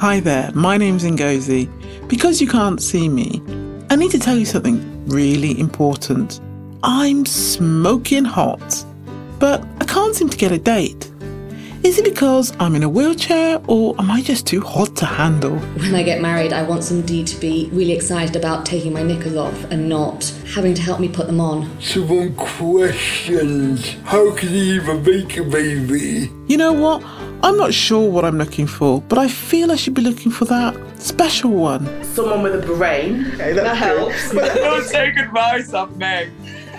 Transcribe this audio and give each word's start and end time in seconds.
Hi 0.00 0.20
there, 0.20 0.52
my 0.54 0.76
name's 0.76 1.02
Ngozi. 1.02 1.68
Because 2.06 2.40
you 2.40 2.46
can't 2.46 2.80
see 2.80 3.08
me, 3.08 3.42
I 3.90 3.96
need 3.96 4.12
to 4.12 4.18
tell 4.20 4.38
you 4.38 4.44
something 4.44 4.80
really 5.08 5.58
important. 5.58 6.40
I'm 6.84 7.26
smoking 7.26 8.24
hot, 8.24 8.84
but 9.40 9.60
I 9.80 9.84
can't 9.86 10.14
seem 10.14 10.28
to 10.28 10.36
get 10.36 10.52
a 10.52 10.58
date. 10.58 11.10
Is 11.82 11.98
it 11.98 12.04
because 12.04 12.54
I'm 12.60 12.76
in 12.76 12.84
a 12.84 12.88
wheelchair 12.88 13.60
or 13.66 13.96
am 13.98 14.08
I 14.08 14.22
just 14.22 14.46
too 14.46 14.60
hot 14.60 14.94
to 14.98 15.04
handle? 15.04 15.58
When 15.58 15.96
I 15.96 16.04
get 16.04 16.22
married, 16.22 16.52
I 16.52 16.62
want 16.62 16.84
somebody 16.84 17.24
to 17.24 17.40
be 17.40 17.68
really 17.72 17.92
excited 17.92 18.36
about 18.36 18.64
taking 18.64 18.92
my 18.92 19.02
knickers 19.02 19.34
off 19.34 19.64
and 19.64 19.88
not 19.88 20.24
having 20.54 20.74
to 20.74 20.82
help 20.82 21.00
me 21.00 21.08
put 21.08 21.26
them 21.26 21.40
on. 21.40 21.68
Someone 21.80 22.36
questions, 22.36 23.94
how 24.04 24.32
can 24.36 24.50
you 24.50 24.80
even 24.80 25.02
make 25.02 25.36
a 25.38 25.42
baby? 25.42 26.30
You 26.46 26.56
know 26.56 26.72
what? 26.72 27.02
I'm 27.40 27.56
not 27.56 27.72
sure 27.72 28.10
what 28.10 28.24
I'm 28.24 28.36
looking 28.36 28.66
for, 28.66 29.00
but 29.02 29.16
I 29.16 29.28
feel 29.28 29.70
I 29.70 29.76
should 29.76 29.94
be 29.94 30.02
looking 30.02 30.32
for 30.32 30.44
that 30.46 30.76
special 31.00 31.52
one. 31.52 32.04
Someone 32.04 32.42
with 32.42 32.64
a 32.64 32.66
brain. 32.66 33.26
Okay, 33.34 33.52
that 33.52 33.76
helps. 33.76 34.32
Don't 34.32 34.88
take 34.88 35.16
advice 35.16 35.72
off 35.72 35.94
Meg. 35.96 36.32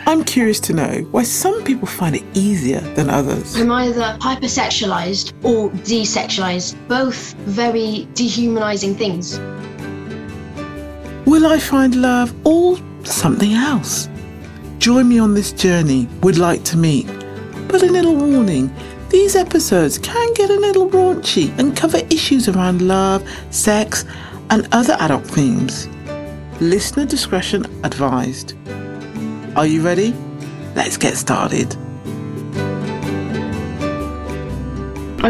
I'm 0.06 0.24
curious 0.26 0.60
to 0.62 0.74
know 0.74 1.08
why 1.12 1.24
some 1.24 1.64
people 1.64 1.88
find 1.88 2.16
it 2.16 2.24
easier 2.34 2.82
than 2.96 3.10
others. 3.10 3.56
I'm 3.56 3.72
either 3.72 4.18
hypersexualized 4.20 5.34
or 5.46 5.70
desexualized, 5.70 6.76
both 6.90 7.34
very 7.46 8.08
dehumanizing 8.14 8.96
things. 8.96 9.40
Will 11.26 11.46
I 11.46 11.60
find 11.60 11.96
love 11.96 12.34
or 12.46 12.78
something 13.06 13.54
else? 13.54 14.10
Join 14.80 15.08
me 15.08 15.20
on 15.20 15.36
this 15.36 15.54
journey. 15.54 16.08
Would 16.22 16.38
like 16.38 16.64
to 16.66 16.78
meet. 16.78 17.06
But 17.68 17.84
a 17.84 17.86
little 17.86 18.16
warning 18.16 18.74
these 19.10 19.36
episodes 19.36 19.98
can 19.98 20.34
get 20.34 20.50
a 20.50 20.60
little 20.60 20.90
raunchy 20.90 21.58
and 21.58 21.76
cover 21.76 21.98
issues 22.10 22.48
around 22.48 22.82
love, 22.82 23.28
sex, 23.50 24.06
and 24.50 24.68
other 24.72 24.96
adult 25.00 25.26
themes. 25.26 25.88
Listener 26.62 27.06
discretion 27.06 27.66
advised. 27.84 28.54
Are 29.56 29.66
you 29.66 29.82
ready? 29.82 30.14
Let's 30.76 30.98
get 30.98 31.16
started. 31.16 31.76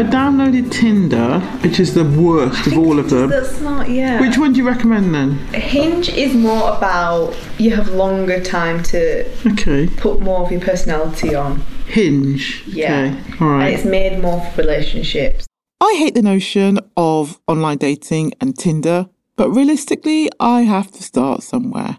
I 0.00 0.02
downloaded 0.04 0.72
Tinder, 0.72 1.40
which 1.62 1.78
is 1.78 1.92
the 1.92 2.04
worst 2.04 2.66
of 2.66 2.78
all 2.78 2.98
of 2.98 3.10
them. 3.10 3.28
That's 3.28 3.60
not, 3.60 3.90
yeah. 3.90 4.18
Which 4.18 4.38
one 4.38 4.54
do 4.54 4.58
you 4.60 4.66
recommend 4.66 5.14
then? 5.14 5.32
Hinge 5.52 6.08
is 6.08 6.32
more 6.32 6.74
about 6.74 7.36
you 7.58 7.72
have 7.76 7.90
longer 7.90 8.42
time 8.42 8.82
to 8.84 9.28
Okay. 9.46 9.88
put 9.98 10.20
more 10.20 10.40
of 10.40 10.50
your 10.50 10.62
personality 10.62 11.34
on. 11.34 11.60
Hinge. 11.86 12.64
Yeah. 12.66 13.14
Okay. 13.28 13.44
All 13.44 13.50
right. 13.50 13.66
And 13.66 13.74
it's 13.74 13.84
made 13.84 14.22
more 14.22 14.40
for 14.40 14.62
relationships. 14.62 15.44
I 15.82 15.94
hate 15.98 16.14
the 16.14 16.22
notion 16.22 16.78
of 16.96 17.38
online 17.46 17.76
dating 17.76 18.32
and 18.40 18.56
Tinder, 18.56 19.06
but 19.36 19.50
realistically, 19.50 20.30
I 20.40 20.62
have 20.62 20.90
to 20.92 21.02
start 21.02 21.42
somewhere. 21.42 21.98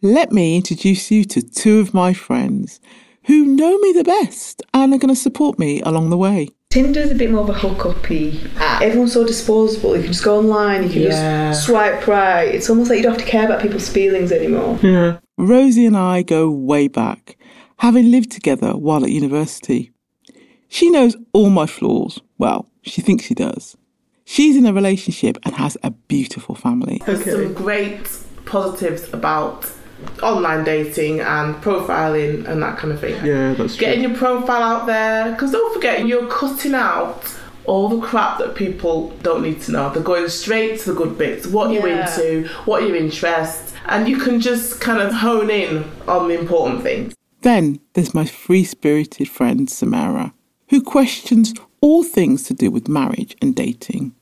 Let 0.00 0.32
me 0.32 0.56
introduce 0.56 1.10
you 1.10 1.22
to 1.26 1.42
two 1.42 1.80
of 1.80 1.92
my 1.92 2.14
friends 2.14 2.80
who 3.24 3.44
know 3.44 3.76
me 3.76 3.92
the 3.92 4.04
best 4.04 4.62
and 4.72 4.94
are 4.94 4.98
going 4.98 5.14
to 5.14 5.20
support 5.20 5.58
me 5.58 5.82
along 5.82 6.08
the 6.08 6.16
way. 6.16 6.48
Tinder's 6.76 7.10
a 7.10 7.14
bit 7.14 7.30
more 7.30 7.40
of 7.40 7.48
a 7.48 7.54
hook-uppy 7.54 8.38
app. 8.56 8.60
Ah. 8.60 8.78
Everyone's 8.82 9.14
so 9.14 9.26
disposable. 9.26 9.96
You 9.96 10.02
can 10.02 10.12
just 10.12 10.22
go 10.22 10.36
online, 10.40 10.82
you 10.82 10.90
can 10.90 11.02
Yeah. 11.02 11.50
just 11.52 11.64
swipe 11.64 12.06
right. 12.06 12.54
It's 12.54 12.68
almost 12.68 12.90
like 12.90 12.98
you 12.98 13.02
don't 13.02 13.12
have 13.12 13.24
to 13.24 13.30
care 13.30 13.46
about 13.46 13.62
people's 13.62 13.88
feelings 13.88 14.30
anymore. 14.30 14.78
Yeah. 14.82 15.16
Rosie 15.38 15.86
and 15.86 15.96
I 15.96 16.20
go 16.20 16.50
way 16.50 16.86
back, 16.88 17.38
having 17.78 18.10
lived 18.10 18.30
together 18.30 18.72
while 18.76 19.04
at 19.04 19.10
university. 19.10 19.90
She 20.68 20.90
knows 20.90 21.16
all 21.32 21.48
my 21.48 21.64
flaws. 21.64 22.20
Well, 22.36 22.66
she 22.82 23.00
thinks 23.00 23.24
she 23.24 23.34
does. 23.34 23.74
She's 24.26 24.54
in 24.54 24.66
a 24.66 24.72
relationship 24.74 25.38
and 25.44 25.54
has 25.54 25.78
a 25.82 25.92
beautiful 26.08 26.54
family. 26.56 27.00
There's 27.06 27.24
some 27.24 27.54
great 27.54 28.06
positives 28.44 29.08
about 29.14 29.64
online 30.22 30.64
dating 30.64 31.20
and 31.20 31.54
profiling 31.56 32.46
and 32.46 32.62
that 32.62 32.78
kind 32.78 32.92
of 32.92 33.00
thing. 33.00 33.24
Yeah, 33.24 33.54
that's 33.54 33.76
Getting 33.76 34.02
your 34.02 34.14
profile 34.14 34.62
out 34.62 34.86
there, 34.86 35.32
because 35.32 35.52
don't 35.52 35.72
forget, 35.74 36.06
you're 36.06 36.26
cutting 36.28 36.74
out 36.74 37.34
all 37.64 37.88
the 37.88 38.00
crap 38.06 38.38
that 38.38 38.54
people 38.54 39.10
don't 39.22 39.42
need 39.42 39.60
to 39.62 39.72
know. 39.72 39.90
They're 39.92 40.02
going 40.02 40.28
straight 40.28 40.80
to 40.80 40.92
the 40.92 40.96
good 40.96 41.18
bits, 41.18 41.46
what 41.46 41.72
you're 41.72 41.88
into, 41.88 42.48
what 42.64 42.82
your 42.82 42.94
interests, 42.96 43.74
and 43.86 44.08
you 44.08 44.18
can 44.18 44.40
just 44.40 44.80
kind 44.80 45.00
of 45.00 45.12
hone 45.12 45.50
in 45.50 45.84
on 46.06 46.28
the 46.28 46.38
important 46.38 46.82
things. 46.82 47.14
Then 47.42 47.80
there's 47.94 48.14
my 48.14 48.24
free 48.24 48.64
spirited 48.64 49.28
friend 49.28 49.68
Samera, 49.68 50.32
who 50.68 50.82
questions 50.82 51.54
all 51.80 52.02
things 52.02 52.44
to 52.44 52.54
do 52.54 52.70
with 52.70 52.88
marriage 52.88 53.36
and 53.40 53.54
dating. 53.54 54.14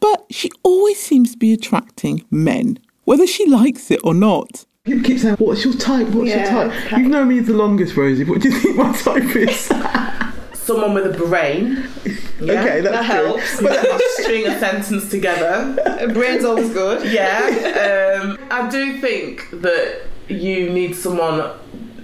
But 0.00 0.26
she 0.30 0.50
always 0.62 0.98
seems 0.98 1.32
to 1.32 1.38
be 1.38 1.52
attracting 1.52 2.24
men, 2.30 2.78
whether 3.04 3.26
she 3.26 3.46
likes 3.46 3.90
it 3.90 4.00
or 4.02 4.14
not. 4.14 4.66
People 4.84 5.04
keep 5.04 5.18
saying, 5.20 5.36
What's 5.36 5.64
your 5.64 5.74
type? 5.74 6.08
What's 6.08 6.28
Yeah, 6.28 6.42
your 6.64 6.70
type? 6.72 6.98
You've 6.98 7.08
known 7.08 7.28
me 7.28 7.38
the 7.38 7.52
longest, 7.52 7.96
Rosie. 7.96 8.24
What 8.24 8.40
do 8.40 8.48
you 8.50 8.58
think 8.58 8.76
my 8.76 8.92
type 8.96 9.36
is? 9.36 9.60
Someone 10.54 10.92
with 10.94 11.06
a 11.14 11.16
brain. 11.26 11.84
Yeah, 12.42 12.60
Okay, 12.60 12.80
that's 12.80 12.96
that 12.96 13.04
helps. 13.04 13.60
You 13.60 13.68
can 13.68 14.00
string 14.18 14.46
a 14.48 14.58
sentence 14.58 15.08
together. 15.08 15.76
A 16.00 16.12
Brain's 16.12 16.44
always 16.44 16.72
good. 16.72 17.06
Yeah, 17.12 18.18
um, 18.20 18.36
I 18.50 18.68
do 18.68 19.00
think 19.00 19.48
that 19.60 20.06
you 20.26 20.70
need 20.70 20.96
someone 20.96 21.52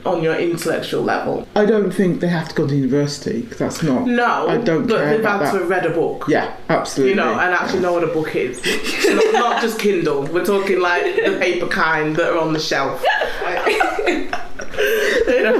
on 0.08 0.22
your 0.22 0.34
intellectual 0.34 1.02
level. 1.02 1.46
I 1.54 1.64
don't 1.64 1.90
think 1.90 2.20
they 2.20 2.28
have 2.28 2.48
to 2.48 2.54
go 2.54 2.66
to 2.66 2.74
university 2.74 3.42
because 3.42 3.58
that's 3.58 3.82
not. 3.82 4.06
No, 4.06 4.48
I 4.48 4.58
don't 4.58 4.86
but 4.86 4.98
care 4.98 5.10
they've 5.10 5.20
about 5.20 5.42
had 5.42 5.52
to 5.52 5.58
have 5.58 5.68
read 5.68 5.86
a 5.86 5.90
book. 5.90 6.24
Yeah, 6.28 6.56
absolutely. 6.68 7.10
You 7.10 7.16
know, 7.16 7.32
and 7.38 7.54
actually 7.54 7.80
know 7.80 7.92
what 7.92 8.04
a 8.04 8.08
book 8.08 8.34
is. 8.34 8.62
not, 9.06 9.32
not 9.32 9.62
just 9.62 9.78
Kindle. 9.78 10.22
We're 10.26 10.44
talking 10.44 10.80
like 10.80 11.04
the 11.04 11.36
paper 11.38 11.66
kind 11.66 12.16
that 12.16 12.32
are 12.32 12.38
on 12.38 12.52
the 12.52 12.60
shelf. 12.60 13.04
you 14.06 14.30
know, 15.42 15.58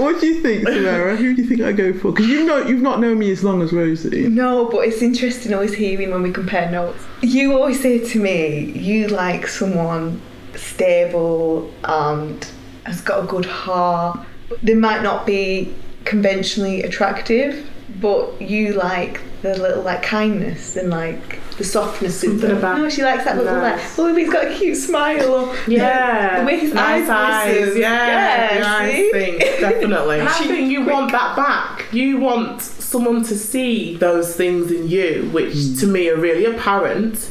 what 0.00 0.20
do 0.20 0.26
you 0.26 0.42
think, 0.42 0.66
Samera? 0.66 1.16
Who 1.16 1.34
do 1.34 1.42
you 1.42 1.48
think 1.48 1.60
I 1.62 1.72
go 1.72 1.92
for? 1.92 2.12
Because 2.12 2.26
you 2.28 2.44
know, 2.44 2.58
you've 2.66 2.82
not 2.82 3.00
known 3.00 3.18
me 3.18 3.30
as 3.30 3.42
long 3.44 3.62
as 3.62 3.72
Rosie. 3.72 4.28
No, 4.28 4.66
but 4.66 4.80
it's 4.80 5.02
interesting 5.02 5.54
always 5.54 5.74
hearing 5.74 6.10
when 6.10 6.22
we 6.22 6.32
compare 6.32 6.70
notes. 6.70 7.04
You 7.22 7.52
always 7.54 7.80
say 7.80 8.06
to 8.06 8.18
me, 8.20 8.72
you 8.72 9.08
like 9.08 9.46
someone 9.46 10.20
stable 10.54 11.72
and 11.84 12.46
has 12.84 13.00
got 13.00 13.24
a 13.24 13.26
good 13.26 13.46
heart. 13.46 14.20
They 14.62 14.74
might 14.74 15.02
not 15.02 15.26
be 15.26 15.74
conventionally 16.04 16.82
attractive, 16.82 17.68
but 18.00 18.40
you 18.40 18.72
like 18.72 19.20
the 19.42 19.56
little 19.58 19.82
like 19.82 20.02
kindness 20.02 20.76
and 20.76 20.90
like 20.90 21.38
the 21.56 21.64
softness 21.64 22.22
in 22.22 22.30
Something 22.30 22.48
them. 22.48 22.58
about- 22.58 22.78
no, 22.78 22.88
she 22.88 23.02
likes 23.02 23.24
that 23.24 23.36
little 23.36 23.58
like, 23.58 23.80
oh, 23.98 24.14
he's 24.14 24.30
got 24.30 24.46
a 24.46 24.54
cute 24.54 24.76
smile. 24.76 25.34
Or, 25.34 25.56
yeah, 25.66 26.40
the 26.40 26.46
way 26.46 26.58
his 26.58 26.72
nice 26.74 27.08
eyes, 27.08 27.68
eyes, 27.68 27.76
yeah, 27.76 28.54
yeah, 28.54 28.60
nice 28.60 28.94
see? 28.94 29.10
thing, 29.12 29.38
definitely. 29.38 30.20
I 30.20 30.32
She- 30.32 30.44
think 30.44 30.70
you 30.70 30.84
want 30.84 31.12
that 31.12 31.36
back. 31.36 31.86
You 31.92 32.18
want 32.18 32.62
someone 32.62 33.22
to 33.24 33.36
see 33.36 33.96
those 33.96 34.34
things 34.34 34.70
in 34.70 34.88
you, 34.88 35.28
which 35.32 35.54
hmm. 35.54 35.74
to 35.76 35.86
me 35.86 36.08
are 36.08 36.16
really 36.16 36.44
apparent, 36.44 37.30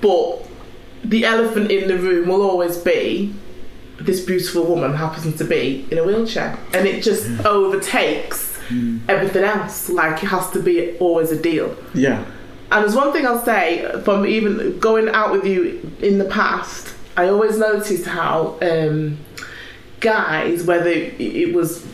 but 0.00 0.46
the 1.04 1.24
elephant 1.24 1.70
in 1.70 1.88
the 1.88 1.96
room 1.96 2.28
will 2.28 2.42
always 2.42 2.76
be 2.76 3.32
this 4.00 4.24
beautiful 4.24 4.64
woman 4.64 4.94
happens 4.94 5.36
to 5.36 5.44
be 5.44 5.86
in 5.90 5.98
a 5.98 6.04
wheelchair, 6.04 6.58
and 6.74 6.86
it 6.86 7.02
just 7.02 7.28
overtakes 7.44 8.58
everything 9.08 9.44
else. 9.44 9.88
Like 9.88 10.22
it 10.22 10.26
has 10.26 10.50
to 10.50 10.62
be 10.62 10.96
always 10.98 11.30
a 11.32 11.40
deal. 11.40 11.76
Yeah. 11.94 12.24
And 12.72 12.84
there's 12.84 12.94
one 12.94 13.12
thing 13.12 13.26
I'll 13.26 13.44
say 13.44 14.00
from 14.04 14.26
even 14.26 14.78
going 14.78 15.08
out 15.08 15.32
with 15.32 15.44
you 15.44 15.92
in 16.00 16.18
the 16.18 16.26
past, 16.26 16.94
I 17.16 17.28
always 17.28 17.58
noticed 17.58 18.06
how 18.06 18.58
um, 18.62 19.18
guys, 19.98 20.64
whether 20.64 20.90
it 20.90 21.52
was 21.52 21.84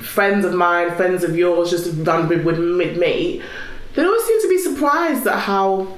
friends 0.00 0.44
of 0.44 0.54
mine, 0.54 0.94
friends 0.96 1.24
of 1.24 1.36
yours, 1.36 1.70
just 1.70 1.92
ran 2.06 2.28
with, 2.28 2.44
with 2.44 2.58
me, 2.58 3.42
they 3.94 4.04
always 4.04 4.24
seem 4.24 4.42
to 4.42 4.48
be 4.48 4.58
surprised 4.58 5.26
at 5.26 5.40
how 5.40 5.94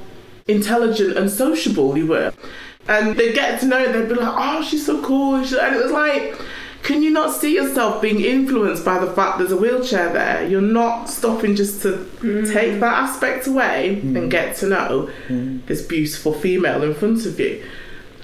intelligent 0.49 1.17
and 1.17 1.31
sociable 1.31 1.97
you 1.97 2.07
were. 2.07 2.33
And 2.89 3.17
they 3.17 3.33
get 3.33 3.61
to 3.61 3.67
know 3.67 3.79
you, 3.79 3.93
they'd 3.93 4.09
be 4.09 4.15
like, 4.15 4.35
oh, 4.37 4.63
she's 4.63 4.87
so 4.87 5.03
cool. 5.03 5.35
And 5.37 5.45
it 5.45 5.83
was 5.83 5.93
like, 5.93 6.41
can 6.83 7.03
you 7.03 7.11
not 7.11 7.35
see 7.35 7.55
yourself 7.55 8.01
being 8.01 8.21
influenced 8.21 8.85
by 8.85 8.99
the 8.99 9.13
fact 9.13 9.39
there's 9.39 9.51
a 9.51 9.57
wheelchair 9.57 10.13
there? 10.13 10.47
You're 10.47 10.61
not 10.61 11.07
stopping 11.11 11.57
just 11.57 11.83
to 11.83 12.07
mm. 12.21 12.53
take 12.53 12.79
that 12.79 13.03
aspect 13.03 13.49
away 13.49 14.01
mm. 14.03 14.17
and 14.17 14.31
get 14.31 14.57
to 14.59 14.69
know 14.69 15.11
mm. 15.27 15.67
this 15.67 15.83
beautiful 15.83 16.33
female 16.33 16.85
in 16.85 16.95
front 16.95 17.27
of 17.27 17.41
you. 17.41 17.65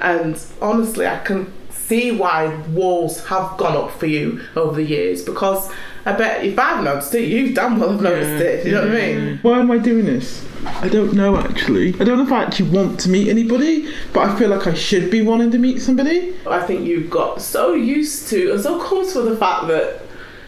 And 0.00 0.40
honestly, 0.60 1.08
I 1.08 1.18
can 1.24 1.52
see 1.70 2.12
why 2.12 2.54
walls 2.68 3.26
have 3.26 3.56
gone 3.58 3.76
up 3.76 3.90
for 3.90 4.06
you 4.06 4.40
over 4.54 4.76
the 4.76 4.84
years 4.84 5.24
because 5.24 5.68
I 6.04 6.12
bet 6.12 6.44
if 6.44 6.58
I've 6.58 6.82
noticed 6.82 7.14
it, 7.14 7.28
you've 7.28 7.54
damn 7.54 7.78
well 7.78 7.92
have 7.92 8.02
noticed 8.02 8.42
it. 8.42 8.66
You 8.66 8.72
know 8.72 8.82
what 8.82 8.90
I 8.90 8.94
mean? 8.94 9.38
Why 9.42 9.60
am 9.60 9.70
I 9.70 9.78
doing 9.78 10.04
this? 10.04 10.44
I 10.64 10.88
don't 10.88 11.12
know 11.14 11.36
actually. 11.36 11.94
I 12.00 12.04
don't 12.04 12.18
know 12.18 12.24
if 12.24 12.32
I 12.32 12.44
actually 12.44 12.70
want 12.70 12.98
to 13.00 13.08
meet 13.08 13.28
anybody, 13.28 13.92
but 14.12 14.28
I 14.28 14.38
feel 14.38 14.48
like 14.48 14.66
I 14.66 14.74
should 14.74 15.10
be 15.10 15.22
wanting 15.22 15.50
to 15.52 15.58
meet 15.58 15.80
somebody. 15.80 16.34
I 16.46 16.60
think 16.62 16.82
you've 16.86 17.10
got 17.10 17.40
so 17.40 17.74
used 17.74 18.28
to 18.28 18.52
and 18.52 18.60
so 18.60 18.78
comfortable 18.80 19.24
with 19.24 19.34
the 19.34 19.38
fact 19.38 19.68
that 19.68 20.02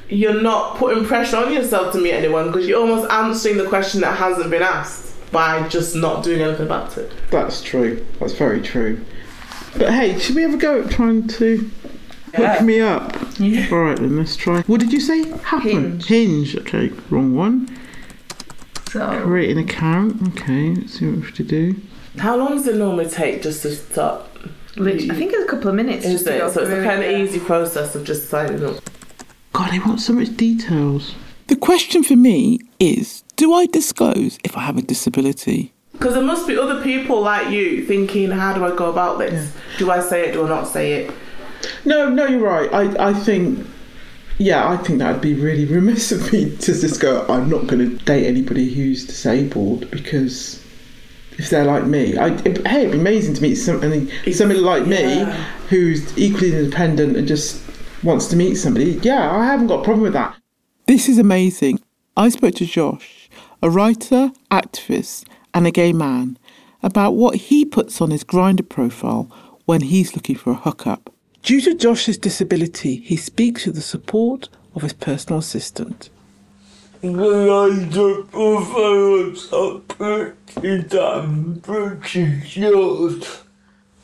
you're 0.09 0.41
not 0.41 0.77
putting 0.77 1.05
pressure 1.05 1.37
on 1.39 1.53
yourself 1.53 1.93
to 1.93 2.01
meet 2.01 2.13
anyone 2.13 2.47
because 2.49 2.67
you're 2.69 2.81
almost 2.81 3.11
answering 3.11 3.57
the 3.57 3.69
question 3.69 4.01
that 4.03 4.17
hasn't 4.17 4.51
been 4.51 4.63
asked. 4.63 5.15
by 5.33 5.67
just 5.69 5.97
not 5.97 6.23
doing 6.23 6.41
anything 6.41 6.67
about 6.67 6.97
it. 6.97 7.13
That's 7.31 7.61
true. 7.61 8.05
That's 8.21 8.35
very 8.35 8.61
true. 8.61 9.05
But 9.77 9.93
hey, 9.93 10.17
should 10.21 10.37
we 10.37 10.45
ever 10.45 10.57
go 10.57 10.83
at 10.83 10.91
trying 10.91 11.27
to 11.27 11.69
hook 12.35 12.63
me 12.63 12.81
up? 12.81 13.17
Yeah. 13.39 13.69
All 13.73 13.79
right, 13.83 13.97
then 13.99 14.17
let's 14.17 14.37
try. 14.37 14.63
What 14.63 14.81
did 14.81 14.93
you 14.93 15.01
say? 15.01 15.29
Happen. 15.39 16.01
Hinge. 16.01 16.57
Okay, 16.57 16.91
wrong 17.11 17.35
one. 17.35 17.69
So 18.91 19.23
Create 19.23 19.51
an 19.51 19.59
account. 19.59 20.23
Okay, 20.29 20.75
let's 20.75 20.99
see 20.99 21.07
what 21.07 21.17
we 21.17 21.23
have 21.23 21.35
to 21.35 21.43
do. 21.45 21.77
How 22.19 22.37
long 22.37 22.57
does 22.57 22.67
it 22.69 22.77
normally 22.77 23.09
take 23.09 23.43
just 23.43 23.63
to 23.63 23.75
start? 23.75 24.23
literally, 24.77 25.11
I 25.11 25.15
think 25.15 25.33
it's 25.33 25.45
a 25.45 25.49
couple 25.49 25.69
of 25.69 25.75
minutes. 25.75 26.05
Is 26.05 26.13
just 26.13 26.25
to 26.27 26.35
it? 26.37 26.39
go 26.39 26.51
So 26.51 26.61
it's 26.63 26.71
a 26.71 26.85
kind 26.85 27.03
of 27.03 27.11
it. 27.11 27.21
easy 27.21 27.41
process 27.41 27.95
of 27.95 28.05
just 28.05 28.29
signing 28.29 28.65
up. 28.65 28.77
God, 29.53 29.71
they 29.73 29.79
want 29.79 30.01
so 30.01 30.13
much 30.13 30.37
details. 30.37 31.15
The 31.47 31.57
question 31.57 32.03
for 32.03 32.17
me 32.17 32.61
is 32.81 33.23
Do 33.37 33.53
I 33.53 33.67
disclose 33.67 34.39
if 34.45 34.57
I 34.57 34.61
have 34.61 34.77
a 34.77 34.83
disability? 34.83 35.73
Because 35.93 36.15
there 36.15 36.25
must 36.25 36.47
be 36.49 36.57
other 36.59 36.83
people 36.83 37.21
like 37.21 37.51
you 37.51 37.85
thinking, 37.87 38.31
how 38.31 38.53
do 38.53 38.65
I 38.65 38.75
go 38.75 38.91
about 38.91 39.19
this? 39.19 39.53
Do 39.79 39.91
I 39.93 40.01
say 40.01 40.29
it? 40.29 40.33
Do 40.33 40.45
I 40.45 40.49
not 40.49 40.67
say 40.67 40.93
it? 40.95 41.13
No, 41.85 42.09
no, 42.09 42.27
you're 42.27 42.41
right. 42.41 42.73
I, 42.73 43.09
I 43.11 43.15
think, 43.15 43.67
yeah, 44.39 44.69
I 44.69 44.77
think 44.77 44.99
that 44.99 45.13
would 45.13 45.21
be 45.21 45.35
really 45.35 45.65
remiss 45.79 46.13
of 46.13 46.33
me 46.33 46.57
to 46.57 46.73
just 46.81 47.01
go, 47.01 47.27
I'm 47.29 47.49
not 47.49 47.67
going 47.67 47.89
to 47.89 48.05
date 48.05 48.27
anybody 48.27 48.73
who's 48.73 49.07
disabled 49.07 49.91
because 49.91 50.63
if 51.39 51.51
they're 51.51 51.65
like 51.65 51.85
me, 51.85 52.17
I, 52.17 52.29
it, 52.45 52.67
hey, 52.67 52.81
it'd 52.83 52.93
be 52.93 52.99
amazing 52.99 53.35
to 53.35 53.43
meet 53.43 53.57
somebody, 53.57 54.33
somebody 54.33 54.61
like 54.61 54.87
me 54.87 55.01
Yeah. 55.21 55.33
who's 55.69 56.17
equally 56.17 56.57
independent 56.57 57.17
and 57.17 57.27
just 57.27 57.61
wants 58.03 58.27
to 58.29 58.37
meet 58.37 58.55
somebody. 58.57 59.01
Yeah, 59.03 59.31
I 59.35 59.45
haven't 59.47 59.67
got 59.69 59.81
a 59.81 59.85
problem 59.85 60.03
with 60.03 60.13
that. 60.13 60.37
This 60.87 61.09
is 61.09 61.19
amazing. 61.19 61.81
I 62.17 62.29
spoke 62.29 62.55
to 62.57 62.67
Josh, 62.67 63.29
a 63.63 63.71
writer, 63.71 64.31
activist, 64.51 65.27
and 65.53 65.67
a 65.67 65.71
gay 65.71 65.93
man, 65.93 66.39
about 66.83 67.13
what 67.13 67.37
he 67.37 67.65
puts 67.65 68.01
on 68.01 68.11
his 68.11 68.23
Grindr 68.23 68.69
profile 68.69 69.29
when 69.65 69.81
he's 69.81 70.15
looking 70.15 70.37
for 70.37 70.51
a 70.51 70.55
hookup. 70.57 71.13
Due 71.45 71.61
to 71.61 71.75
Josh's 71.75 72.17
disability, 72.17 72.97
he 72.97 73.17
speaks 73.17 73.67
with 73.67 73.75
the 73.75 73.83
support 73.83 74.49
of 74.75 74.81
his 74.81 74.95
personal 74.95 75.41
assistant. 75.41 76.09
Grindr 77.03 78.31
profiles 78.31 79.53
are 79.53 79.79
pretty 79.81 80.83
damn 80.89 81.61
pretty 81.61 82.41
short. 82.47 83.43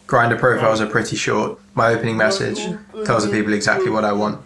Grindr 0.06 0.38
profiles 0.38 0.82
are 0.82 0.87
pretty 0.87 1.16
short. 1.16 1.58
My 1.75 1.94
opening 1.94 2.19
message 2.19 2.58
tells 3.06 3.25
the 3.25 3.32
people 3.32 3.54
exactly 3.54 3.88
what 3.88 4.04
I 4.04 4.12
want. 4.12 4.42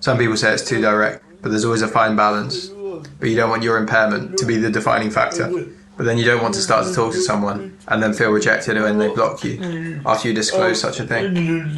Some 0.00 0.18
people 0.18 0.36
say 0.36 0.52
it's 0.52 0.68
too 0.68 0.82
direct, 0.82 1.24
but 1.40 1.48
there's 1.48 1.64
always 1.64 1.80
a 1.80 1.88
fine 1.88 2.16
balance. 2.16 2.68
But 3.18 3.30
you 3.30 3.36
don't 3.36 3.48
want 3.48 3.62
your 3.62 3.78
impairment 3.78 4.36
to 4.36 4.44
be 4.44 4.56
the 4.56 4.70
defining 4.70 5.10
factor. 5.10 5.50
But 5.96 6.04
then 6.04 6.18
you 6.18 6.26
don't 6.26 6.42
want 6.42 6.54
to 6.56 6.60
start 6.60 6.86
to 6.86 6.92
talk 6.92 7.14
to 7.14 7.20
someone 7.22 7.78
and 7.88 8.02
then 8.02 8.12
feel 8.12 8.30
rejected 8.30 8.76
when 8.76 8.98
they 8.98 9.08
block 9.08 9.42
you 9.42 10.02
after 10.04 10.28
you 10.28 10.34
disclose 10.34 10.78
such 10.78 11.00
a 11.00 11.06
thing. 11.06 11.74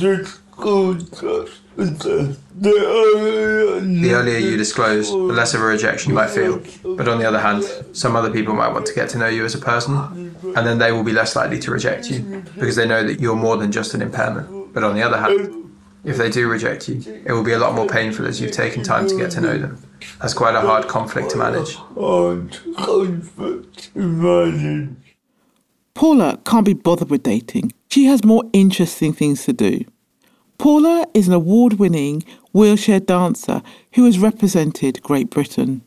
The 2.60 4.10
earlier 4.12 4.38
you 4.38 4.56
disclose, 4.56 5.10
the 5.10 5.16
less 5.16 5.54
of 5.54 5.60
a 5.60 5.64
rejection 5.64 6.10
you 6.10 6.16
might 6.16 6.30
feel. 6.30 6.60
But 6.82 7.06
on 7.08 7.18
the 7.18 7.26
other 7.26 7.38
hand, 7.38 7.64
some 7.92 8.16
other 8.16 8.30
people 8.30 8.54
might 8.54 8.72
want 8.72 8.86
to 8.86 8.94
get 8.94 9.08
to 9.10 9.18
know 9.18 9.28
you 9.28 9.44
as 9.44 9.54
a 9.54 9.58
person, 9.58 9.94
and 10.42 10.66
then 10.66 10.78
they 10.78 10.90
will 10.90 11.04
be 11.04 11.12
less 11.12 11.36
likely 11.36 11.58
to 11.60 11.70
reject 11.70 12.10
you 12.10 12.44
because 12.54 12.74
they 12.76 12.86
know 12.86 13.06
that 13.06 13.20
you're 13.20 13.36
more 13.36 13.56
than 13.56 13.70
just 13.70 13.94
an 13.94 14.02
impairment. 14.02 14.74
But 14.74 14.82
on 14.82 14.94
the 14.96 15.02
other 15.02 15.18
hand, 15.18 15.70
if 16.04 16.16
they 16.16 16.30
do 16.30 16.48
reject 16.48 16.88
you, 16.88 17.00
it 17.24 17.32
will 17.32 17.44
be 17.44 17.52
a 17.52 17.58
lot 17.58 17.74
more 17.74 17.86
painful 17.86 18.26
as 18.26 18.40
you've 18.40 18.52
taken 18.52 18.82
time 18.82 19.06
to 19.08 19.16
get 19.16 19.30
to 19.32 19.40
know 19.40 19.58
them. 19.58 19.82
That's 20.20 20.34
quite 20.34 20.54
a 20.54 20.60
hard 20.60 20.88
conflict 20.88 21.30
to 21.30 21.36
manage. 21.36 21.76
Paula 25.94 26.38
can't 26.44 26.64
be 26.64 26.74
bothered 26.74 27.10
with 27.10 27.22
dating. 27.22 27.72
She 27.90 28.04
has 28.04 28.24
more 28.24 28.44
interesting 28.52 29.12
things 29.12 29.44
to 29.44 29.52
do. 29.52 29.84
Paula 30.58 31.06
is 31.14 31.28
an 31.28 31.34
award 31.34 31.74
winning 31.74 32.24
wheelchair 32.52 32.98
dancer 32.98 33.62
who 33.94 34.04
has 34.06 34.18
represented 34.18 35.00
Great 35.04 35.30
Britain. 35.30 35.82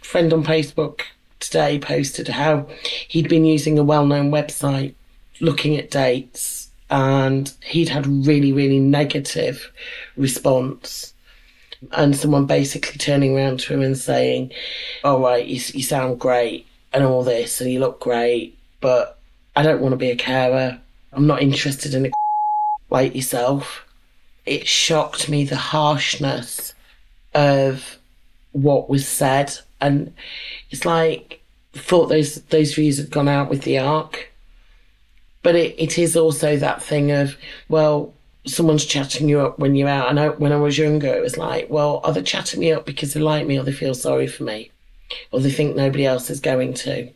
friend 0.00 0.32
on 0.32 0.42
Facebook 0.42 1.02
today 1.38 1.78
posted 1.78 2.28
how 2.28 2.66
he'd 3.08 3.28
been 3.28 3.44
using 3.44 3.78
a 3.78 3.84
well 3.84 4.06
known 4.06 4.30
website 4.30 4.94
looking 5.42 5.76
at 5.76 5.90
dates 5.90 6.70
and 6.88 7.52
he'd 7.62 7.90
had 7.90 8.06
really, 8.06 8.54
really 8.54 8.78
negative 8.78 9.70
response. 10.16 11.12
And 11.92 12.16
someone 12.16 12.46
basically 12.46 12.96
turning 12.96 13.36
around 13.36 13.60
to 13.60 13.74
him 13.74 13.82
and 13.82 13.96
saying, 13.98 14.50
All 15.04 15.20
right, 15.20 15.46
you, 15.46 15.60
you 15.74 15.82
sound 15.82 16.18
great 16.18 16.66
and 16.94 17.04
all 17.04 17.22
this, 17.22 17.60
and 17.60 17.70
you 17.70 17.80
look 17.80 18.00
great, 18.00 18.58
but 18.80 19.18
I 19.54 19.62
don't 19.62 19.80
want 19.80 19.92
to 19.92 19.96
be 19.96 20.10
a 20.10 20.16
carer. 20.16 20.80
I'm 21.12 21.26
not 21.26 21.42
interested 21.42 21.94
in 21.94 22.06
a 22.06 22.10
like 22.90 23.14
yourself. 23.14 23.86
It 24.46 24.66
shocked 24.66 25.28
me 25.28 25.44
the 25.44 25.56
harshness 25.56 26.74
of 27.34 27.98
what 28.52 28.90
was 28.90 29.06
said. 29.06 29.58
And 29.80 30.12
it's 30.70 30.84
like 30.84 31.40
thought 31.72 32.06
those 32.06 32.36
those 32.46 32.74
views 32.74 32.98
had 32.98 33.10
gone 33.10 33.28
out 33.28 33.48
with 33.48 33.62
the 33.62 33.78
ark 33.78 34.30
but 35.42 35.54
it, 35.54 35.74
it 35.78 35.98
is 35.98 36.16
also 36.16 36.56
that 36.56 36.82
thing 36.82 37.10
of 37.10 37.36
well 37.68 38.12
someone's 38.46 38.86
chatting 38.86 39.28
you 39.28 39.38
up 39.40 39.58
when 39.58 39.74
you're 39.74 39.88
out. 39.88 40.08
And 40.08 40.18
I, 40.18 40.26
know 40.26 40.32
when 40.32 40.52
i 40.52 40.56
was 40.56 40.78
younger 40.78 41.08
it 41.08 41.22
was 41.22 41.36
like 41.36 41.68
well 41.70 42.00
are 42.04 42.12
they 42.12 42.22
chatting 42.22 42.60
me 42.60 42.72
up 42.72 42.86
because 42.86 43.14
they 43.14 43.20
like 43.20 43.46
me 43.46 43.58
or 43.58 43.62
they 43.62 43.72
feel 43.72 43.94
sorry 43.94 44.26
for 44.26 44.44
me? 44.44 44.70
Or 45.32 45.40
they 45.40 45.50
think 45.50 45.74
nobody 45.76 46.06
else 46.06 46.30
is 46.30 46.40
going 46.40 46.74
to? 46.74 47.10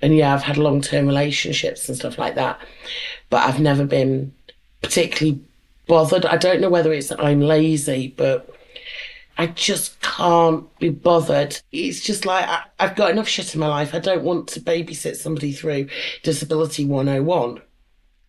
And 0.00 0.16
yeah 0.16 0.34
i've 0.34 0.42
had 0.42 0.56
long-term 0.56 1.06
relationships 1.06 1.88
and 1.88 1.98
stuff 1.98 2.18
like 2.18 2.34
that. 2.36 2.60
But 3.30 3.48
i've 3.48 3.60
never 3.60 3.84
been 3.84 4.32
particularly 4.82 5.40
bothered 5.88 6.24
i 6.26 6.36
don't 6.36 6.60
know 6.60 6.70
whether 6.70 6.92
it's 6.92 7.08
that 7.08 7.22
i'm 7.22 7.40
lazy 7.40 8.14
but 8.16 8.54
I 9.40 9.46
just 9.46 10.00
can't 10.00 10.66
be 10.80 10.90
bothered. 10.90 11.60
It's 11.70 12.00
just 12.00 12.26
like 12.26 12.44
I, 12.48 12.64
I've 12.80 12.96
got 12.96 13.12
enough 13.12 13.28
shit 13.28 13.54
in 13.54 13.60
my 13.60 13.68
life. 13.68 13.94
I 13.94 14.00
don't 14.00 14.24
want 14.24 14.48
to 14.48 14.60
babysit 14.60 15.14
somebody 15.14 15.52
through 15.52 15.88
Disability 16.24 16.84
101. 16.84 17.62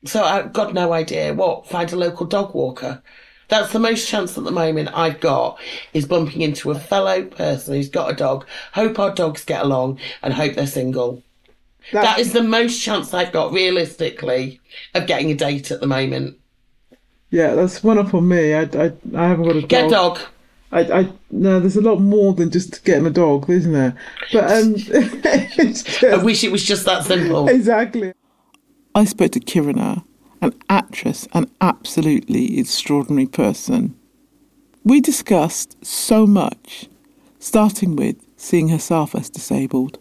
So 0.06 0.24
I've 0.24 0.54
got 0.54 0.76
no 0.76 0.94
idea 0.94 1.34
what. 1.34 1.68
Find 1.68 1.92
a 1.92 1.96
local 1.96 2.28
dog 2.28 2.54
walker. 2.54 3.02
That's 3.50 3.74
the 3.74 3.80
most 3.80 4.08
chance 4.08 4.38
at 4.38 4.44
the 4.44 4.52
moment 4.52 4.90
I've 4.94 5.20
got 5.20 5.60
is 5.94 6.06
bumping 6.06 6.42
into 6.42 6.70
a 6.70 6.80
fellow 6.80 7.24
person 7.24 7.74
who's 7.74 7.90
got 7.90 8.12
a 8.12 8.16
dog. 8.16 8.46
Hope 8.74 9.00
our 9.00 9.14
dogs 9.14 9.44
get 9.44 9.64
along 9.64 10.00
and 10.22 10.34
hope 10.34 10.54
they're 10.54 10.68
single. 10.68 11.24
that 11.92 12.20
is 12.20 12.34
the 12.34 12.44
most 12.44 12.80
chance 12.80 13.12
I've 13.16 13.32
got 13.32 13.52
realistically 13.52 14.62
of 14.94 15.08
getting 15.08 15.32
a 15.32 15.36
date 15.36 15.72
at 15.72 15.80
the 15.80 15.88
moment. 15.88 16.39
Yeah, 17.32 17.54
that's 17.56 17.84
one 17.84 17.98
up 17.98 18.14
on 18.14 18.28
me. 18.28 18.54
I, 18.54 18.62
I, 18.62 18.92
I 19.16 19.28
haven't 19.28 19.46
got 19.46 19.56
a 19.56 19.62
dog. 19.62 19.70
Get 19.70 19.86
a 19.86 19.90
dog. 19.90 20.20
I, 20.72 20.80
I 20.82 21.12
no, 21.32 21.60
there's 21.60 21.78
a 21.78 21.82
lot 21.82 22.00
more 22.00 22.34
than 22.34 22.52
just 22.52 22.84
getting 22.86 23.06
a 23.06 23.12
dog, 23.12 23.50
isn't 23.50 23.72
there? 23.72 23.96
But 24.32 24.52
um, 24.52 24.76
just, 24.76 26.04
I 26.04 26.18
wish 26.18 26.44
it 26.44 26.52
was 26.52 26.64
just 26.64 26.86
that 26.86 27.06
simple. 27.06 27.48
exactly. 27.48 28.14
I 28.96 29.06
spoke 29.06 29.32
to 29.32 29.40
Kiruna, 29.40 30.04
an 30.42 30.54
actress, 30.70 31.28
an 31.34 31.50
absolutely 31.62 32.60
extraordinary 32.60 33.28
person. 33.28 33.96
We 34.84 35.02
discussed 35.02 35.84
so 35.86 36.26
much, 36.26 36.88
starting 37.40 37.96
with 37.96 38.18
seeing 38.38 38.70
herself 38.70 39.14
as 39.16 39.30
disabled. 39.30 40.00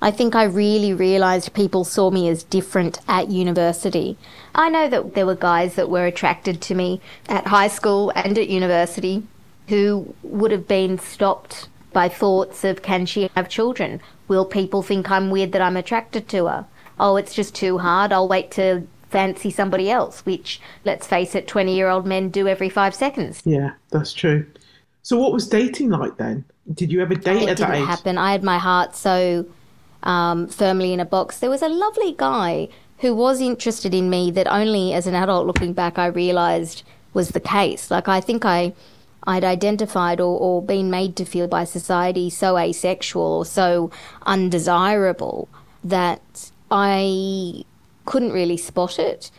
I 0.00 0.10
think 0.10 0.34
I 0.34 0.44
really 0.44 0.92
realised 0.92 1.54
people 1.54 1.84
saw 1.84 2.10
me 2.10 2.28
as 2.28 2.42
different 2.42 3.00
at 3.08 3.30
university. 3.30 4.16
I 4.54 4.68
know 4.68 4.88
that 4.88 5.14
there 5.14 5.26
were 5.26 5.34
guys 5.34 5.74
that 5.74 5.88
were 5.88 6.06
attracted 6.06 6.60
to 6.62 6.74
me 6.74 7.00
at 7.28 7.46
high 7.46 7.68
school 7.68 8.12
and 8.14 8.38
at 8.38 8.48
university 8.48 9.22
who 9.68 10.14
would 10.22 10.50
have 10.50 10.68
been 10.68 10.98
stopped 10.98 11.68
by 11.92 12.08
thoughts 12.08 12.62
of 12.62 12.82
can 12.82 13.06
she 13.06 13.30
have 13.34 13.48
children? 13.48 14.00
Will 14.28 14.44
people 14.44 14.82
think 14.82 15.10
I'm 15.10 15.30
weird 15.30 15.52
that 15.52 15.62
I'm 15.62 15.76
attracted 15.76 16.28
to 16.28 16.46
her? 16.46 16.66
Oh, 17.00 17.16
it's 17.16 17.34
just 17.34 17.54
too 17.54 17.78
hard. 17.78 18.12
I'll 18.12 18.28
wait 18.28 18.50
to 18.52 18.86
fancy 19.08 19.50
somebody 19.50 19.90
else, 19.90 20.24
which, 20.26 20.60
let's 20.84 21.06
face 21.06 21.34
it, 21.34 21.48
20 21.48 21.74
year 21.74 21.88
old 21.88 22.06
men 22.06 22.28
do 22.28 22.48
every 22.48 22.68
five 22.68 22.94
seconds. 22.94 23.42
Yeah, 23.44 23.72
that's 23.90 24.12
true. 24.12 24.46
So, 25.02 25.18
what 25.18 25.32
was 25.32 25.48
dating 25.48 25.90
like 25.90 26.16
then? 26.16 26.44
Did 26.74 26.90
you 26.90 27.00
ever 27.00 27.14
date 27.14 27.42
it 27.42 27.48
at 27.48 27.56
that 27.58 27.66
didn't 27.66 27.82
age? 27.82 27.86
happen. 27.86 28.18
I 28.18 28.32
had 28.32 28.42
my 28.42 28.58
heart 28.58 28.96
so 28.96 29.46
um, 30.06 30.46
firmly 30.46 30.92
in 30.92 31.00
a 31.00 31.04
box. 31.04 31.38
There 31.38 31.50
was 31.50 31.62
a 31.62 31.68
lovely 31.68 32.14
guy 32.16 32.68
who 32.98 33.14
was 33.14 33.40
interested 33.40 33.92
in 33.92 34.08
me 34.08 34.30
that 34.30 34.46
only 34.46 34.94
as 34.94 35.06
an 35.06 35.14
adult 35.14 35.46
looking 35.46 35.74
back 35.74 35.98
I 35.98 36.06
realised 36.06 36.82
was 37.12 37.30
the 37.30 37.40
case. 37.40 37.90
Like 37.90 38.08
I 38.08 38.20
think 38.20 38.44
I 38.44 38.72
I'd 39.28 39.44
identified 39.44 40.20
or, 40.20 40.38
or 40.38 40.62
been 40.62 40.88
made 40.88 41.16
to 41.16 41.24
feel 41.24 41.48
by 41.48 41.64
society 41.64 42.30
so 42.30 42.56
asexual 42.56 43.24
or 43.24 43.44
so 43.44 43.90
undesirable 44.24 45.48
that 45.82 46.52
I 46.70 47.64
couldn't 48.04 48.32
really 48.32 48.56
spot 48.56 49.00
it. 49.00 49.32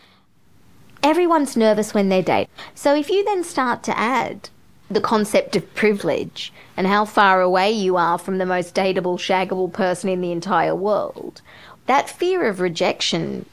Everyone's 1.02 1.56
nervous 1.56 1.94
when 1.94 2.10
they 2.10 2.20
date. 2.20 2.48
So 2.74 2.94
if 2.94 3.08
you 3.08 3.24
then 3.24 3.42
start 3.44 3.82
to 3.84 3.98
add 3.98 4.50
the 4.90 5.00
concept 5.00 5.54
of 5.56 5.74
privilege 5.74 6.52
and 6.76 6.86
how 6.86 7.04
far 7.04 7.40
away 7.40 7.70
you 7.70 7.96
are 7.96 8.18
from 8.18 8.38
the 8.38 8.46
most 8.46 8.74
dateable, 8.74 9.18
shaggable 9.18 9.72
person 9.72 10.08
in 10.08 10.20
the 10.20 10.32
entire 10.32 10.74
world, 10.74 11.42
that 11.86 12.08
fear 12.08 12.46
of 12.46 12.60
rejection 12.60 13.44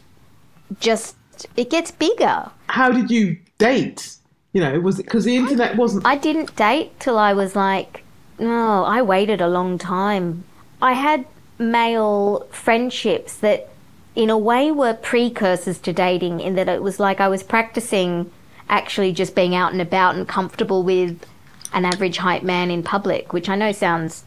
just 0.79 1.15
it 1.55 1.69
gets 1.69 1.91
bigger. 1.91 2.49
How 2.67 2.91
did 2.91 3.11
you 3.11 3.37
date? 3.57 4.15
You 4.53 4.61
know, 4.61 4.79
was 4.79 4.99
it 4.99 5.03
because 5.03 5.25
the 5.25 5.35
internet 5.35 5.75
wasn't? 5.75 6.05
I 6.05 6.17
didn't 6.17 6.55
date 6.55 6.97
till 6.99 7.17
I 7.17 7.33
was 7.33 7.55
like, 7.55 8.03
no, 8.39 8.85
I 8.85 9.01
waited 9.01 9.41
a 9.41 9.49
long 9.49 9.77
time. 9.77 10.45
I 10.81 10.93
had 10.93 11.25
male 11.57 12.47
friendships 12.51 13.35
that, 13.37 13.69
in 14.15 14.29
a 14.29 14.37
way, 14.37 14.71
were 14.71 14.93
precursors 14.93 15.79
to 15.79 15.91
dating, 15.91 16.39
in 16.39 16.55
that 16.55 16.69
it 16.69 16.81
was 16.81 16.99
like 16.99 17.19
I 17.19 17.27
was 17.27 17.43
practicing 17.43 18.31
actually 18.69 19.11
just 19.11 19.35
being 19.35 19.55
out 19.55 19.71
and 19.71 19.81
about 19.81 20.15
and 20.15 20.27
comfortable 20.27 20.83
with 20.83 21.25
an 21.73 21.85
average 21.85 22.17
height 22.17 22.43
man 22.43 22.71
in 22.71 22.83
public, 22.83 23.33
which 23.33 23.49
I 23.49 23.55
know 23.55 23.71
sounds 23.71 24.23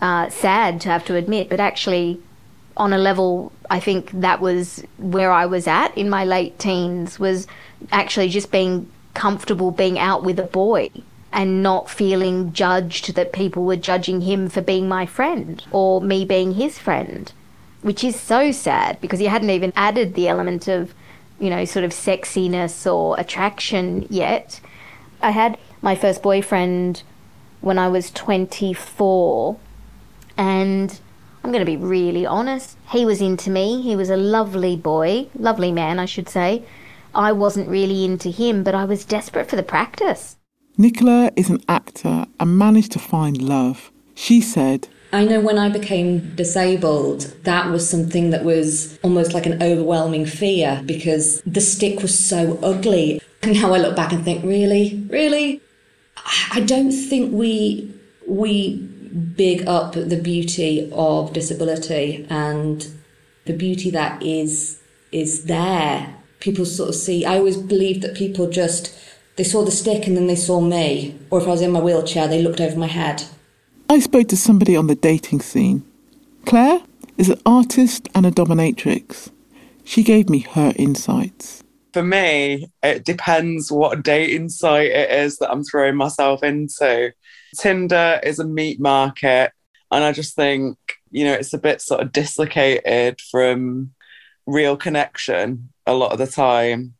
uh, 0.00 0.28
sad 0.28 0.80
to 0.82 0.88
have 0.88 1.04
to 1.06 1.16
admit, 1.16 1.48
but 1.48 1.60
actually, 1.60 2.20
on 2.76 2.92
a 2.92 2.98
level, 2.98 3.52
I 3.70 3.78
think 3.80 4.10
that 4.12 4.40
was 4.40 4.84
where 4.98 5.30
I 5.30 5.46
was 5.46 5.66
at 5.66 5.96
in 5.96 6.10
my 6.10 6.24
late 6.24 6.58
teens, 6.58 7.18
was 7.18 7.46
actually 7.90 8.28
just 8.28 8.50
being 8.50 8.90
comfortable 9.14 9.70
being 9.70 9.98
out 9.98 10.24
with 10.24 10.38
a 10.38 10.44
boy 10.44 10.90
and 11.32 11.62
not 11.62 11.88
feeling 11.88 12.52
judged 12.52 13.14
that 13.14 13.32
people 13.32 13.64
were 13.64 13.76
judging 13.76 14.22
him 14.22 14.48
for 14.48 14.60
being 14.60 14.88
my 14.88 15.06
friend 15.06 15.64
or 15.70 16.00
me 16.00 16.24
being 16.24 16.54
his 16.54 16.78
friend, 16.78 17.32
which 17.80 18.04
is 18.04 18.18
so 18.18 18.52
sad 18.52 19.00
because 19.00 19.18
he 19.18 19.26
hadn't 19.26 19.50
even 19.50 19.72
added 19.76 20.14
the 20.14 20.28
element 20.28 20.68
of, 20.68 20.94
you 21.42 21.50
know, 21.50 21.64
sort 21.64 21.84
of 21.84 21.90
sexiness 21.90 22.90
or 22.90 23.18
attraction 23.18 24.06
yet. 24.08 24.60
I 25.20 25.32
had 25.32 25.58
my 25.82 25.96
first 25.96 26.22
boyfriend 26.22 27.02
when 27.60 27.78
I 27.78 27.88
was 27.88 28.12
24, 28.12 29.58
and 30.36 31.00
I'm 31.42 31.50
going 31.50 31.64
to 31.64 31.66
be 31.66 31.76
really 31.76 32.24
honest. 32.24 32.76
He 32.90 33.04
was 33.04 33.20
into 33.20 33.50
me. 33.50 33.82
He 33.82 33.96
was 33.96 34.08
a 34.08 34.16
lovely 34.16 34.76
boy, 34.76 35.26
lovely 35.36 35.72
man, 35.72 35.98
I 35.98 36.04
should 36.04 36.28
say. 36.28 36.62
I 37.12 37.32
wasn't 37.32 37.68
really 37.68 38.04
into 38.04 38.30
him, 38.30 38.62
but 38.62 38.76
I 38.76 38.84
was 38.84 39.04
desperate 39.04 39.50
for 39.50 39.56
the 39.56 39.64
practice. 39.64 40.36
Nicola 40.78 41.32
is 41.34 41.50
an 41.50 41.60
actor 41.68 42.24
and 42.38 42.56
managed 42.56 42.92
to 42.92 43.00
find 43.00 43.42
love. 43.42 43.90
She 44.14 44.40
said, 44.40 44.86
I 45.12 45.24
know 45.26 45.40
when 45.40 45.58
I 45.58 45.68
became 45.68 46.34
disabled, 46.34 47.34
that 47.42 47.70
was 47.70 47.88
something 47.88 48.30
that 48.30 48.44
was 48.44 48.98
almost 49.02 49.34
like 49.34 49.44
an 49.44 49.62
overwhelming 49.62 50.24
fear 50.24 50.82
because 50.86 51.42
the 51.42 51.60
stick 51.60 52.00
was 52.00 52.18
so 52.18 52.58
ugly. 52.62 53.20
And 53.42 53.52
now 53.60 53.74
I 53.74 53.78
look 53.78 53.94
back 53.94 54.12
and 54.12 54.24
think, 54.24 54.42
really? 54.42 55.04
Really? 55.10 55.60
I 56.52 56.60
don't 56.60 56.92
think 56.92 57.32
we 57.32 57.92
we 58.26 58.76
big 59.36 59.66
up 59.68 59.92
the 59.92 60.20
beauty 60.22 60.88
of 60.92 61.32
disability 61.34 62.26
and 62.30 62.86
the 63.44 63.52
beauty 63.52 63.90
that 63.90 64.22
is 64.22 64.80
is 65.10 65.44
there. 65.44 66.14
People 66.40 66.64
sort 66.64 66.88
of 66.88 66.94
see 66.94 67.26
I 67.26 67.36
always 67.36 67.58
believed 67.58 68.02
that 68.02 68.16
people 68.16 68.48
just 68.48 68.96
they 69.36 69.44
saw 69.44 69.64
the 69.64 69.70
stick 69.70 70.06
and 70.06 70.16
then 70.16 70.26
they 70.26 70.36
saw 70.36 70.60
me. 70.60 71.18
Or 71.30 71.40
if 71.40 71.46
I 71.46 71.50
was 71.50 71.60
in 71.60 71.72
my 71.72 71.80
wheelchair, 71.80 72.28
they 72.28 72.40
looked 72.40 72.60
over 72.60 72.78
my 72.78 72.86
head. 72.86 73.24
I 73.92 73.98
spoke 73.98 74.28
to 74.28 74.38
somebody 74.38 74.74
on 74.74 74.86
the 74.86 74.94
dating 74.94 75.42
scene. 75.42 75.84
Claire 76.46 76.80
is 77.18 77.28
an 77.28 77.38
artist 77.44 78.08
and 78.14 78.24
a 78.24 78.30
dominatrix. 78.30 79.30
She 79.84 80.02
gave 80.02 80.30
me 80.30 80.38
her 80.38 80.72
insights. 80.76 81.62
For 81.92 82.02
me, 82.02 82.70
it 82.82 83.04
depends 83.04 83.70
what 83.70 84.02
dating 84.02 84.48
site 84.48 84.92
it 84.92 85.10
is 85.10 85.36
that 85.36 85.50
I'm 85.50 85.62
throwing 85.62 85.96
myself 85.96 86.42
into. 86.42 87.12
Tinder 87.58 88.18
is 88.22 88.38
a 88.38 88.46
meat 88.46 88.80
market, 88.80 89.52
and 89.90 90.02
I 90.02 90.12
just 90.12 90.34
think, 90.34 90.78
you 91.10 91.26
know, 91.26 91.34
it's 91.34 91.52
a 91.52 91.58
bit 91.58 91.82
sort 91.82 92.00
of 92.00 92.12
dislocated 92.12 93.20
from 93.30 93.92
real 94.46 94.78
connection 94.78 95.68
a 95.86 95.92
lot 95.92 96.12
of 96.12 96.18
the 96.18 96.26
time 96.26 96.94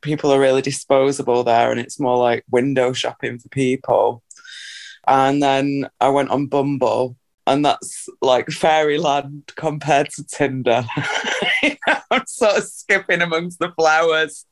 people 0.00 0.32
are 0.32 0.40
really 0.40 0.62
disposable 0.62 1.44
there 1.44 1.70
and 1.70 1.80
it's 1.80 2.00
more 2.00 2.16
like 2.16 2.44
window 2.50 2.92
shopping 2.92 3.38
for 3.38 3.48
people. 3.48 4.22
And 5.06 5.42
then 5.42 5.88
I 6.00 6.08
went 6.08 6.30
on 6.30 6.46
Bumble 6.46 7.16
and 7.46 7.64
that's 7.64 8.08
like 8.20 8.48
fairyland 8.48 9.52
compared 9.56 10.08
to 10.10 10.24
Tinder. 10.24 10.84
I'm 12.10 12.26
sort 12.26 12.58
of 12.58 12.64
skipping 12.64 13.22
amongst 13.22 13.58
the 13.58 13.72
flowers, 13.72 14.46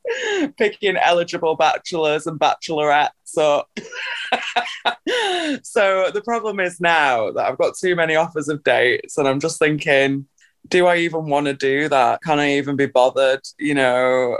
picking 0.57 0.97
eligible 0.97 1.55
bachelors 1.55 2.27
and 2.27 2.39
bachelorettes. 2.39 3.09
So, 3.23 3.65
so 5.63 6.11
the 6.13 6.21
problem 6.23 6.59
is 6.59 6.81
now 6.81 7.31
that 7.31 7.45
I've 7.45 7.57
got 7.57 7.77
too 7.77 7.95
many 7.95 8.15
offers 8.15 8.49
of 8.49 8.63
dates, 8.63 9.17
and 9.17 9.27
I'm 9.27 9.39
just 9.39 9.59
thinking, 9.59 10.25
do 10.67 10.87
I 10.87 10.97
even 10.97 11.25
want 11.25 11.45
to 11.47 11.53
do 11.53 11.89
that? 11.89 12.21
Can 12.21 12.39
I 12.39 12.57
even 12.57 12.75
be 12.75 12.85
bothered? 12.85 13.41
You 13.57 13.75
know, 13.75 14.39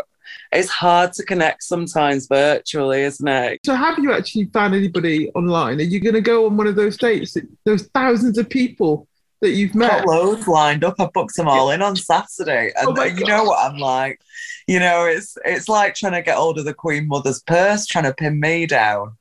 it's 0.52 0.70
hard 0.70 1.14
to 1.14 1.24
connect 1.24 1.64
sometimes 1.64 2.28
virtually, 2.28 3.04
isn't 3.04 3.28
it? 3.28 3.60
So, 3.66 3.76
have 3.76 4.00
you 4.00 4.14
actually 4.14 4.46
found 4.46 4.74
anybody 4.74 5.30
online? 5.32 5.80
Are 5.80 5.84
you 5.84 6.00
going 6.00 6.16
to 6.16 6.22
go 6.22 6.46
on 6.46 6.58
one 6.58 6.68
of 6.68 6.76
those 6.76 6.98
dates? 6.98 7.38
Those 7.66 7.88
thousands 7.94 8.38
of 8.38 8.50
people 8.50 9.08
that 9.42 9.52
you've 9.52 9.76
met? 9.76 10.06
Got 10.06 10.08
loads 10.08 10.48
lined 10.48 10.84
up. 10.84 10.96
I've 11.00 11.14
booked 11.14 11.36
them 11.36 11.48
all 11.48 11.72
in 11.72 11.82
on 11.82 11.96
Saturday, 11.96 12.72
and 12.76 12.98
Oh 12.98 13.04
you 13.04 13.26
know 13.26 13.44
what 13.44 13.72
I'm 13.72 13.78
like. 13.78 14.20
You 14.68 14.80
know, 14.80 15.06
it's 15.06 15.38
it's 15.46 15.70
like 15.70 15.96
trying 15.96 16.14
to 16.14 16.22
get 16.22 16.38
hold 16.38 16.58
of 16.58 16.66
the 16.66 16.74
Queen 16.74 17.08
Mother's 17.08 17.42
purse, 17.42 17.86
trying 17.86 18.06
to 18.06 18.14
pin 18.14 18.40
me 18.40 18.66
down. 18.66 19.18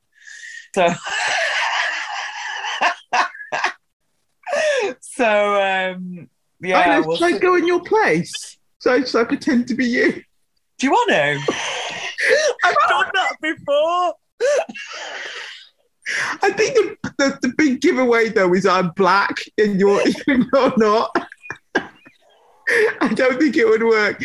So. 0.75 0.87
so 5.01 5.61
um 5.61 6.29
yeah, 6.61 6.79
I 6.79 6.99
we'll 7.01 7.17
should 7.17 7.35
I 7.35 7.37
go 7.37 7.55
in 7.55 7.67
your 7.67 7.81
place? 7.81 8.57
So, 8.79 9.03
so 9.03 9.21
I 9.21 9.23
pretend 9.25 9.67
to 9.67 9.75
be 9.75 9.85
you. 9.85 10.23
Do 10.79 10.87
you 10.87 10.91
want 10.91 11.09
to? 11.09 11.53
I've 12.63 12.75
done 12.87 13.11
that 13.13 13.35
before. 13.41 14.13
I 16.41 16.51
think 16.51 16.73
the, 16.75 16.97
the, 17.17 17.39
the 17.41 17.53
big 17.57 17.81
giveaway 17.81 18.29
though 18.29 18.53
is 18.53 18.65
I'm 18.65 18.89
black 18.91 19.35
and 19.57 19.79
you're 19.79 20.01
you're 20.27 20.73
not. 20.77 21.15
I 23.01 23.13
don't 23.13 23.39
think 23.39 23.57
it 23.57 23.67
would 23.67 23.83
work. 23.83 24.23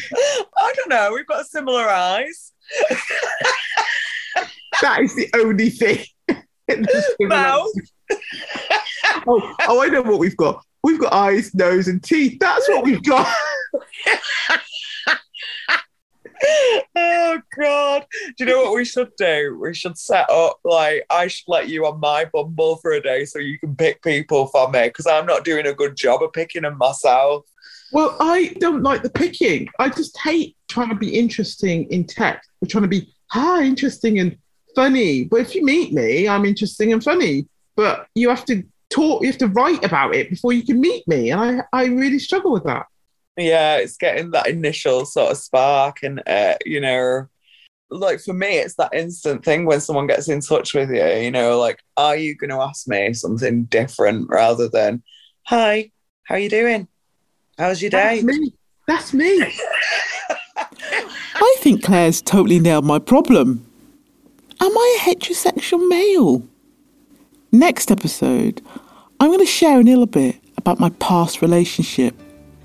I 0.57 0.73
don't 0.77 0.91
know. 0.91 1.13
We've 1.15 1.27
got 1.27 1.47
similar 1.47 1.89
eyes. 1.89 2.53
That 4.83 5.01
is 5.03 5.15
the 5.17 5.29
only 5.35 5.71
thing. 5.71 6.05
Mouth. 7.21 7.71
oh, 9.27 9.55
oh, 9.69 9.83
I 9.83 9.89
know 9.89 10.03
what 10.03 10.19
we've 10.19 10.37
got. 10.37 10.63
We've 10.83 11.01
got 11.01 11.13
eyes, 11.13 11.55
nose, 11.55 11.89
and 11.89 12.03
teeth. 12.03 12.39
That's 12.39 12.69
what 12.69 12.85
we've 12.85 13.03
got. 13.03 13.27
oh 16.97 17.41
god 17.59 18.07
do 18.11 18.19
you 18.39 18.47
know 18.47 18.63
what 18.63 18.75
we 18.75 18.85
should 18.85 19.11
do 19.17 19.59
we 19.61 19.75
should 19.75 19.97
set 19.99 20.29
up 20.31 20.59
like 20.65 21.05
i 21.11 21.27
should 21.27 21.47
let 21.49 21.69
you 21.69 21.87
on 21.87 22.01
my 22.01 22.25
bumble 22.33 22.77
for 22.77 22.93
a 22.93 23.01
day 23.03 23.25
so 23.25 23.39
you 23.39 23.59
can 23.59 23.75
pick 23.77 24.03
people 24.03 24.47
for 24.49 24.71
me 24.71 24.83
because 24.89 25.07
i'm 25.07 25.27
not 25.27 25.45
doing 25.45 25.67
a 25.67 25.73
good 25.75 25.97
job 25.97 26.23
of 26.23 26.33
picking 26.33 26.63
them 26.63 26.77
myself 26.79 27.45
Well, 27.93 28.17
I 28.19 28.55
don't 28.59 28.83
like 28.83 29.03
the 29.03 29.11
picking. 29.11 29.69
I 29.79 29.89
just 29.89 30.19
hate 30.19 30.57
trying 30.69 30.89
to 30.89 30.97
be 30.97 31.11
interesting 31.23 31.85
in 31.93 32.05
text. 32.07 32.51
We're 32.61 32.67
trying 32.73 32.83
to 32.91 32.95
be 32.99 33.15
ah 33.35 33.61
interesting 33.61 34.19
and 34.19 34.37
funny. 34.75 35.25
But 35.31 35.41
if 35.45 35.55
you 35.55 35.63
meet 35.65 35.93
me, 35.93 36.27
I'm 36.27 36.45
interesting 36.45 36.93
and 36.93 37.03
funny. 37.05 37.47
But 37.77 38.09
you 38.17 38.31
have 38.31 38.45
to 38.47 38.65
talk. 38.91 39.23
You 39.23 39.29
have 39.29 39.39
to 39.47 39.53
write 39.59 39.85
about 39.85 40.15
it 40.19 40.29
before 40.35 40.53
you 40.53 40.65
can 40.65 40.81
meet 40.81 41.07
me, 41.07 41.31
and 41.31 41.41
I 41.41 41.83
I 41.83 41.85
really 42.03 42.19
struggle 42.19 42.53
with 42.57 42.65
that. 42.65 42.87
yeah 43.37 43.77
it's 43.83 43.97
getting 43.97 44.31
that 44.33 44.47
initial 44.49 45.05
sort 45.07 45.31
of 45.33 45.39
spark 45.39 46.03
and 46.03 46.17
uh, 46.27 46.55
you 46.65 46.81
know 46.81 47.27
like 47.91 48.21
for 48.21 48.33
me 48.33 48.59
it's 48.59 48.75
that 48.75 48.95
instant 48.95 49.45
thing 49.45 49.67
when 49.67 49.81
someone 49.81 50.07
gets 50.07 50.29
in 50.29 50.41
touch 50.41 50.75
with 50.75 50.91
you 50.91 51.05
you 51.05 51.31
know 51.31 51.59
like 51.59 51.79
are 51.97 52.17
you 52.17 52.35
going 52.35 52.51
to 52.51 52.57
ask 52.57 52.89
me 52.89 53.13
something 53.13 53.65
different 53.65 54.29
rather 54.29 54.69
than 54.69 55.03
hi 55.45 55.91
how 56.25 56.35
are 56.35 56.39
you 56.39 56.49
doing 56.49 56.89
how's 57.59 57.81
your 57.83 57.91
day 57.91 58.23
That's 58.23 58.25
me. 58.25 58.55
That's 58.87 59.15
me. 59.15 59.43
I 60.57 61.57
think 61.61 61.83
Claire's 61.83 62.21
totally 62.21 62.61
nailed 62.61 62.85
my 62.85 62.99
problem. 62.99 63.67
Am 64.61 64.77
I 64.77 64.99
a 65.01 65.09
heterosexual 65.09 65.89
male? 65.89 66.47
Next 67.51 67.91
episode, 67.91 68.61
I'm 69.21 69.29
going 69.29 69.39
to 69.39 69.47
share 69.47 69.81
a 69.81 69.83
little 69.83 70.07
bit 70.07 70.37
about 70.57 70.81
my 70.81 70.91
past 70.91 71.41
relationship 71.41 72.15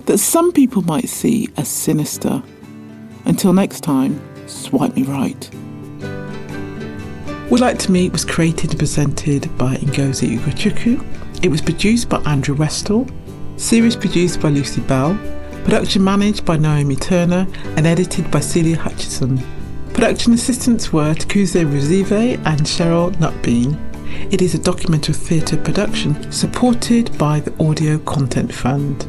that 0.06 0.18
some 0.18 0.52
people 0.52 0.82
might 0.82 1.08
see 1.08 1.48
as 1.56 1.68
sinister. 1.68 2.42
Until 3.24 3.52
next 3.52 3.80
time, 3.80 4.20
swipe 4.50 4.94
me 4.94 5.02
right. 5.04 5.50
Would 7.50 7.60
Like 7.60 7.78
to 7.80 7.92
Meet 7.92 8.12
was 8.12 8.24
created 8.24 8.70
and 8.70 8.78
presented 8.78 9.42
by 9.58 9.76
Ngozi 9.76 10.38
Ugochukwu. 10.38 11.44
It 11.44 11.48
was 11.48 11.60
produced 11.60 12.08
by 12.08 12.18
Andrew 12.18 12.54
Westall, 12.54 13.10
series 13.56 13.96
produced 13.96 14.40
by 14.40 14.50
Lucy 14.50 14.80
Bell, 14.82 15.18
production 15.64 16.04
managed 16.04 16.44
by 16.44 16.56
Naomi 16.56 16.96
Turner, 16.96 17.46
and 17.76 17.86
edited 17.86 18.30
by 18.30 18.40
Celia 18.40 18.76
Hutchison. 18.76 19.42
Production 19.92 20.32
assistants 20.32 20.92
were 20.92 21.14
Takuze 21.14 21.64
Ruzive 21.64 22.38
and 22.46 22.60
Cheryl 22.60 23.10
Nutbean. 23.16 23.76
It 24.32 24.42
is 24.42 24.54
a 24.54 24.58
documentary 24.58 25.14
theatre 25.14 25.56
production 25.56 26.30
supported 26.30 27.16
by 27.18 27.40
the 27.40 27.52
Audio 27.64 27.98
Content 27.98 28.54
Fund. 28.54 29.06